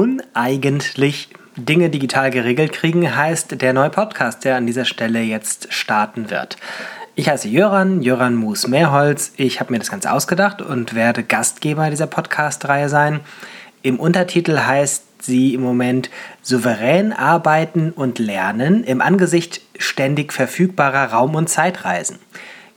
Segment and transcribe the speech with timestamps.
[0.00, 6.30] uneigentlich Dinge digital geregelt kriegen, heißt der neue Podcast, der an dieser Stelle jetzt starten
[6.30, 6.56] wird.
[7.16, 9.34] Ich heiße Jöran, Jöran Moos Mehrholz.
[9.36, 13.20] Ich habe mir das Ganze ausgedacht und werde Gastgeber dieser Podcast-Reihe sein.
[13.82, 16.08] Im Untertitel heißt sie im Moment
[16.40, 22.18] souverän arbeiten und lernen im Angesicht ständig verfügbarer Raum- und Zeitreisen.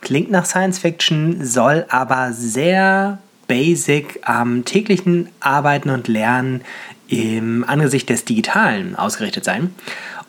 [0.01, 6.61] Klingt nach Science Fiction, soll aber sehr basic am täglichen Arbeiten und Lernen
[7.07, 9.73] im Angesicht des Digitalen ausgerichtet sein.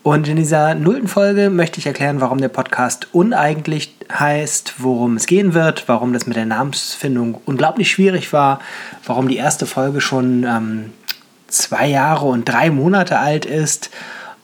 [0.03, 5.27] Und in dieser nullten Folge möchte ich erklären, warum der Podcast uneigentlich heißt, worum es
[5.27, 8.61] gehen wird, warum das mit der Namensfindung unglaublich schwierig war,
[9.07, 10.93] warum die erste Folge schon ähm,
[11.49, 13.89] zwei Jahre und drei Monate alt ist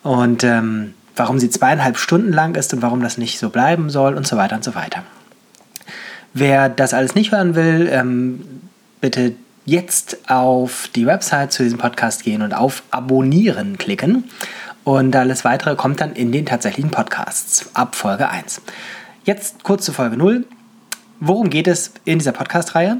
[0.02, 4.14] und ähm, warum sie zweieinhalb Stunden lang ist und warum das nicht so bleiben soll
[4.14, 5.02] und so weiter und so weiter.
[6.32, 8.44] Wer das alles nicht hören will, ähm,
[9.02, 14.24] bitte jetzt auf die Website zu diesem Podcast gehen und auf Abonnieren klicken.
[14.84, 18.62] Und alles weitere kommt dann in den tatsächlichen Podcasts ab Folge 1.
[19.24, 20.46] Jetzt kurz zu Folge 0.
[21.20, 22.96] Worum geht es in dieser Podcast-Reihe?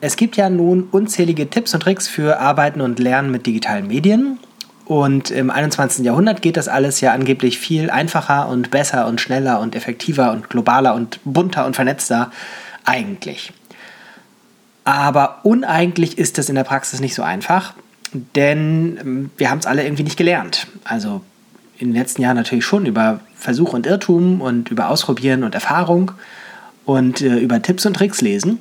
[0.00, 4.38] Es gibt ja nun unzählige Tipps und Tricks für Arbeiten und Lernen mit digitalen Medien.
[4.86, 6.04] Und im 21.
[6.04, 10.48] Jahrhundert geht das alles ja angeblich viel einfacher und besser und schneller und effektiver und
[10.48, 12.30] globaler und bunter und vernetzter
[12.84, 13.52] eigentlich.
[14.88, 17.74] Aber uneigentlich ist das in der Praxis nicht so einfach,
[18.34, 20.66] denn ähm, wir haben es alle irgendwie nicht gelernt.
[20.82, 21.20] Also
[21.76, 26.12] in den letzten Jahren natürlich schon über Versuch und Irrtum und über Ausprobieren und Erfahrung
[26.86, 28.60] und äh, über Tipps und Tricks lesen.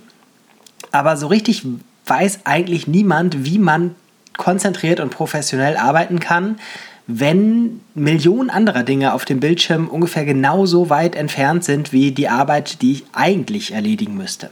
[0.92, 1.66] Aber so richtig
[2.08, 3.96] weiß eigentlich niemand, wie man
[4.36, 6.60] konzentriert und professionell arbeiten kann,
[7.08, 12.82] wenn Millionen anderer Dinge auf dem Bildschirm ungefähr genauso weit entfernt sind wie die Arbeit,
[12.82, 14.52] die ich eigentlich erledigen müsste.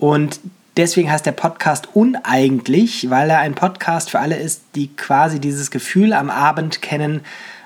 [0.00, 0.40] Und
[0.78, 5.70] deswegen heißt der Podcast uneigentlich, weil er ein Podcast für alle ist, die quasi dieses
[5.70, 7.20] Gefühl am Abend kennen,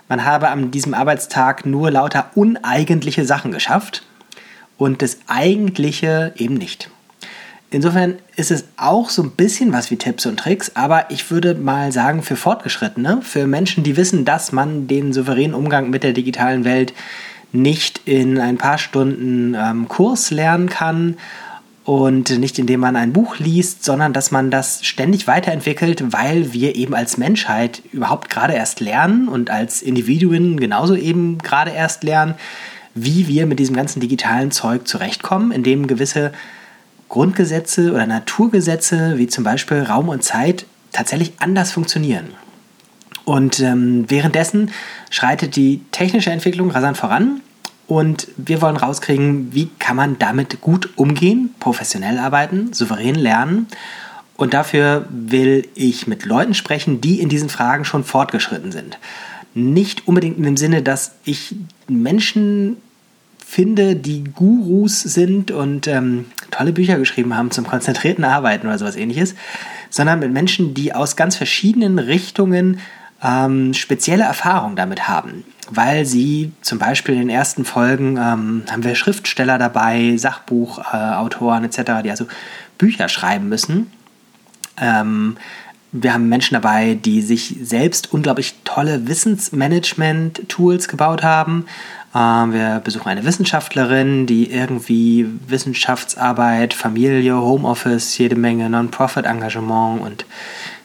[0.09, 4.03] man habe an diesem Arbeitstag nur lauter uneigentliche Sachen geschafft
[4.77, 6.91] und das Eigentliche eben nicht.
[7.71, 11.55] Insofern ist es auch so ein bisschen was wie Tipps und Tricks, aber ich würde
[11.55, 16.13] mal sagen für Fortgeschrittene, für Menschen, die wissen, dass man den souveränen Umgang mit der
[16.13, 16.93] digitalen Welt
[17.53, 21.17] nicht in ein paar Stunden ähm, Kurs lernen kann
[21.85, 26.77] und nicht indem man ein Buch liest, sondern dass man das ständig weiterentwickelt, weil wir
[26.77, 32.35] eben als Menschheit überhaupt gerade erst lernen und als Individuen genauso eben gerade erst lernen,
[32.95, 36.33] wie wir mit diesem ganzen digitalen Zeug zurechtkommen, indem gewisse
[37.11, 42.31] Grundgesetze oder Naturgesetze wie zum Beispiel Raum und Zeit tatsächlich anders funktionieren.
[43.27, 44.71] Und ähm, währenddessen
[45.11, 47.41] schreitet die technische Entwicklung rasant voran
[47.87, 53.67] und wir wollen rauskriegen, wie kann man damit gut umgehen, professionell arbeiten, souverän lernen.
[54.37, 58.99] Und dafür will ich mit Leuten sprechen, die in diesen Fragen schon fortgeschritten sind.
[59.55, 61.55] Nicht unbedingt in dem Sinne, dass ich
[61.87, 62.79] Menschen
[63.47, 68.97] finde, die Gurus sind und ähm, tolle Bücher geschrieben haben zum konzentrierten Arbeiten oder sowas
[68.97, 69.35] ähnliches,
[69.91, 72.81] sondern mit Menschen, die aus ganz verschiedenen Richtungen
[73.23, 78.85] ähm, spezielle Erfahrungen damit haben weil sie zum Beispiel in den ersten Folgen ähm, haben
[78.85, 82.27] wir Schriftsteller dabei, Sachbuchautoren äh, etc., die also
[82.79, 83.91] Bücher schreiben müssen.
[84.81, 85.37] Ähm,
[85.93, 91.67] wir haben Menschen dabei, die sich selbst unglaublich tolle Wissensmanagement-Tools gebaut haben.
[92.15, 100.27] Ähm, wir besuchen eine Wissenschaftlerin, die irgendwie Wissenschaftsarbeit, Familie, Homeoffice, jede Menge Non-Profit-Engagement und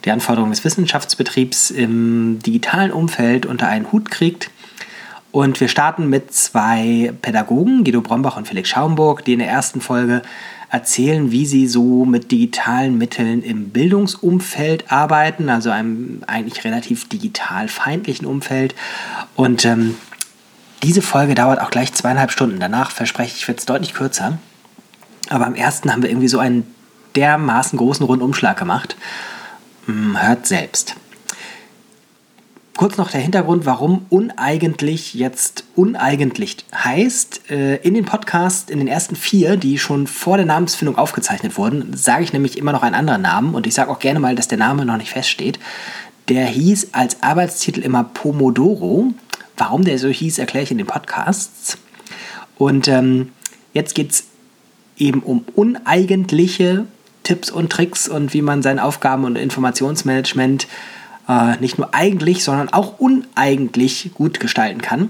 [0.06, 4.50] die Anforderungen des Wissenschaftsbetriebs im digitalen Umfeld unter einen Hut kriegt.
[5.32, 9.80] Und wir starten mit zwei Pädagogen, Guido Brombach und Felix Schaumburg, die in der ersten
[9.80, 10.24] Folge
[10.72, 17.68] erzählen, wie sie so mit digitalen Mitteln im Bildungsumfeld arbeiten, also einem eigentlich relativ digital
[17.68, 18.76] feindlichen Umfeld.
[19.36, 19.96] Und ähm,
[20.84, 22.60] diese Folge dauert auch gleich zweieinhalb Stunden.
[22.60, 24.38] Danach verspreche ich, wird es deutlich kürzer.
[25.30, 26.74] Aber am ersten haben wir irgendwie so einen
[27.16, 28.96] dermaßen großen Rundumschlag gemacht.
[29.90, 30.96] Hm, hört selbst.
[32.78, 37.50] Kurz noch der Hintergrund, warum uneigentlich jetzt uneigentlich heißt.
[37.50, 41.98] Äh, in den Podcasts, in den ersten vier, die schon vor der Namensfindung aufgezeichnet wurden,
[41.98, 44.48] sage ich nämlich immer noch einen anderen Namen und ich sage auch gerne mal, dass
[44.48, 45.58] der Name noch nicht feststeht.
[46.28, 49.08] Der hieß als Arbeitstitel immer Pomodoro.
[49.58, 51.80] Warum der so hieß, erkläre ich in den Podcasts.
[52.60, 53.32] Und ähm,
[53.74, 54.26] jetzt geht es
[54.98, 56.86] eben um uneigentliche
[57.30, 60.66] Tipps und Tricks und wie man sein Aufgaben- und Informationsmanagement
[61.28, 65.10] äh, nicht nur eigentlich, sondern auch uneigentlich gut gestalten kann.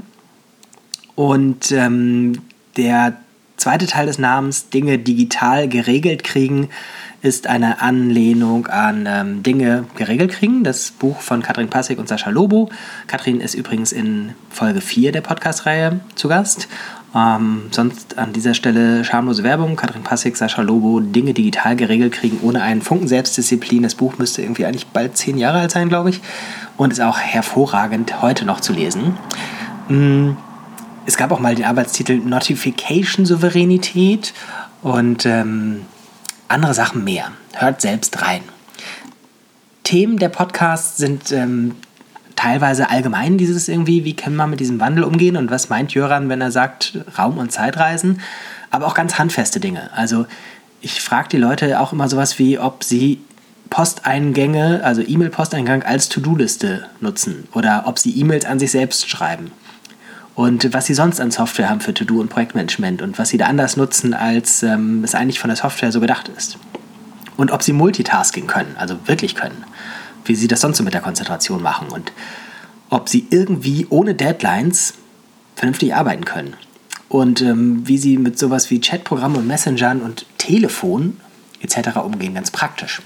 [1.16, 2.42] Und ähm,
[2.76, 3.14] der
[3.56, 6.68] zweite Teil des Namens, Dinge digital geregelt kriegen,
[7.22, 12.32] ist eine Anlehnung an ähm, Dinge geregelt kriegen, das Buch von Katrin Passig und Sascha
[12.32, 12.70] Lobo.
[13.08, 16.68] Katrin ist übrigens in Folge 4 der Podcast-Reihe zu Gast.
[17.16, 19.76] Ähm, sonst an dieser Stelle schamlose Werbung.
[19.76, 23.84] Katrin Passig, Sascha Lobo, Dinge digital geregelt kriegen ohne einen Funken Selbstdisziplin.
[23.84, 26.22] Das Buch müsste irgendwie eigentlich bald zehn Jahre alt sein, glaube ich.
[26.78, 29.18] Und ist auch hervorragend heute noch zu lesen.
[29.88, 30.32] Mm,
[31.06, 34.34] es gab auch mal den Arbeitstitel Notification Souveränität
[34.84, 35.82] und ähm,
[36.48, 37.32] andere Sachen mehr.
[37.54, 38.42] Hört selbst rein.
[39.84, 41.76] Themen der Podcasts sind ähm,
[42.40, 46.30] teilweise allgemein dieses irgendwie, wie kann man mit diesem Wandel umgehen und was meint Jöran,
[46.30, 48.22] wenn er sagt Raum- und Zeitreisen,
[48.72, 49.90] aber auch ganz handfeste Dinge.
[49.94, 50.26] Also
[50.80, 53.20] ich frage die Leute auch immer sowas wie, ob sie
[53.70, 59.52] Posteingänge, also E-Mail-Posteingang als To-Do-Liste nutzen oder ob sie E-Mails an sich selbst schreiben
[60.34, 63.48] und was sie sonst an Software haben für To-Do und Projektmanagement und was sie da
[63.48, 66.58] anders nutzen, als ähm, es eigentlich von der Software so gedacht ist.
[67.36, 69.66] Und ob sie Multitasking können, also wirklich können,
[70.30, 72.14] wie sie das sonst so mit der Konzentration machen und
[72.90, 74.94] ob sie irgendwie ohne Deadlines
[75.56, 76.54] vernünftig arbeiten können.
[77.10, 81.20] Und ähm, wie sie mit sowas wie Chatprogrammen und Messengern und Telefon
[81.62, 81.98] etc.
[81.98, 83.02] umgehen, ganz praktisch.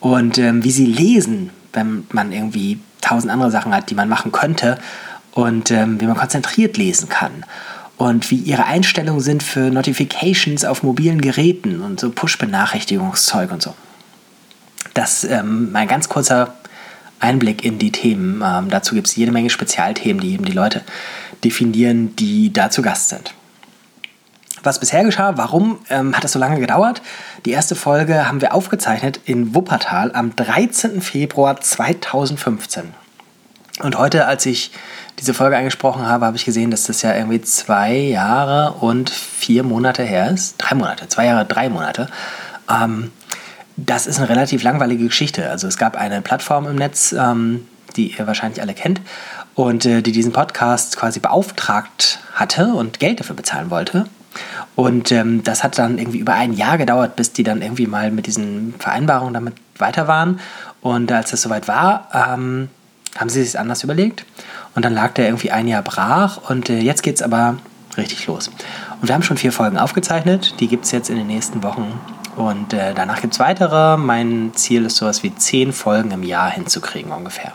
[0.00, 4.32] Und ähm, wie sie lesen, wenn man irgendwie tausend andere Sachen hat, die man machen
[4.32, 4.78] könnte
[5.32, 7.44] und ähm, wie man konzentriert lesen kann
[7.96, 13.74] und wie ihre Einstellungen sind für Notifications auf mobilen Geräten und so Push-Benachrichtigungszeug und so.
[14.94, 16.54] Das ähm, mein ganz kurzer
[17.20, 18.42] Einblick in die Themen.
[18.44, 20.82] Ähm, dazu gibt es jede Menge Spezialthemen, die eben die Leute
[21.42, 23.34] definieren, die da zu Gast sind.
[24.62, 27.02] Was bisher geschah, warum ähm, hat es so lange gedauert?
[27.44, 31.02] Die erste Folge haben wir aufgezeichnet in Wuppertal am 13.
[31.02, 32.94] Februar 2015.
[33.82, 34.70] Und heute, als ich
[35.18, 39.64] diese Folge angesprochen habe, habe ich gesehen, dass das ja irgendwie zwei Jahre und vier
[39.64, 40.54] Monate her ist.
[40.58, 42.08] Drei Monate, zwei Jahre, drei Monate.
[42.70, 43.12] Ähm,
[43.76, 45.50] das ist eine relativ langweilige Geschichte.
[45.50, 47.66] Also es gab eine Plattform im Netz, ähm,
[47.96, 49.00] die ihr wahrscheinlich alle kennt,
[49.54, 54.06] und äh, die diesen Podcast quasi beauftragt hatte und Geld dafür bezahlen wollte.
[54.74, 58.10] Und ähm, das hat dann irgendwie über ein Jahr gedauert, bis die dann irgendwie mal
[58.10, 60.40] mit diesen Vereinbarungen damit weiter waren.
[60.80, 62.68] Und als das soweit war, ähm,
[63.16, 64.24] haben sie sich anders überlegt.
[64.74, 67.56] Und dann lag der irgendwie ein Jahr brach und äh, jetzt geht es aber
[67.96, 68.48] richtig los.
[69.00, 72.00] Und wir haben schon vier Folgen aufgezeichnet, die gibt es jetzt in den nächsten Wochen.
[72.36, 73.96] Und äh, danach gibt es weitere.
[73.96, 77.52] Mein Ziel ist sowas wie zehn Folgen im Jahr hinzukriegen ungefähr.